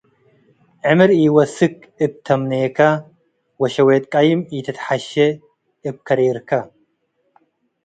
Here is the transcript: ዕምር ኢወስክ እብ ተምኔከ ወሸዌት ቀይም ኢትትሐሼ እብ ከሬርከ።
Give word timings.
ዕምር 0.91 1.11
ኢወስክ 1.21 1.75
እብ 2.03 2.13
ተምኔከ 2.25 2.77
ወሸዌት 3.61 4.05
ቀይም 4.13 4.41
ኢትትሐሼ 4.57 5.11
እብ 5.87 5.95
ከሬርከ። 6.07 6.49